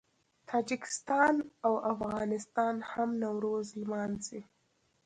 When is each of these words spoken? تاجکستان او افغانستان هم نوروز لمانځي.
تاجکستان 0.49 1.35
او 1.65 1.73
افغانستان 1.93 2.75
هم 2.91 3.09
نوروز 3.21 3.67
لمانځي. 3.81 4.41